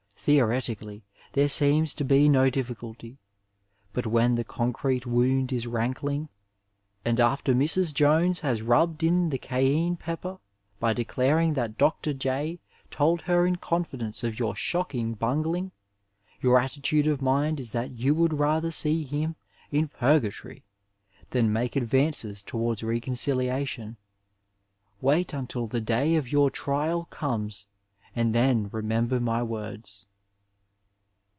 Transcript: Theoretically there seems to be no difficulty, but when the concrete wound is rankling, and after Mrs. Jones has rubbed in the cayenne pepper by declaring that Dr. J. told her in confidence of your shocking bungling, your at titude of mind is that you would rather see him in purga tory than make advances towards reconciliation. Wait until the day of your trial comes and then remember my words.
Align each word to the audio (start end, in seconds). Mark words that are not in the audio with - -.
Theoretically 0.23 1.01
there 1.33 1.47
seems 1.47 1.95
to 1.95 2.05
be 2.05 2.29
no 2.29 2.47
difficulty, 2.51 3.17
but 3.91 4.05
when 4.05 4.35
the 4.35 4.43
concrete 4.43 5.07
wound 5.07 5.51
is 5.51 5.65
rankling, 5.65 6.29
and 7.03 7.19
after 7.19 7.55
Mrs. 7.55 7.91
Jones 7.91 8.41
has 8.41 8.61
rubbed 8.61 9.01
in 9.01 9.31
the 9.31 9.39
cayenne 9.39 9.95
pepper 9.97 10.37
by 10.79 10.93
declaring 10.93 11.55
that 11.55 11.75
Dr. 11.75 12.13
J. 12.13 12.59
told 12.91 13.21
her 13.21 13.47
in 13.47 13.55
confidence 13.55 14.23
of 14.23 14.37
your 14.37 14.55
shocking 14.55 15.15
bungling, 15.15 15.71
your 16.39 16.59
at 16.59 16.69
titude 16.69 17.07
of 17.11 17.19
mind 17.23 17.59
is 17.59 17.71
that 17.71 17.97
you 17.97 18.13
would 18.13 18.33
rather 18.33 18.69
see 18.69 19.03
him 19.03 19.35
in 19.71 19.87
purga 19.89 20.39
tory 20.39 20.63
than 21.31 21.51
make 21.51 21.75
advances 21.75 22.43
towards 22.43 22.83
reconciliation. 22.83 23.97
Wait 25.01 25.33
until 25.33 25.65
the 25.65 25.81
day 25.81 26.13
of 26.13 26.31
your 26.31 26.51
trial 26.51 27.05
comes 27.05 27.65
and 28.15 28.35
then 28.35 28.69
remember 28.71 29.19
my 29.19 29.41
words. 29.41 30.05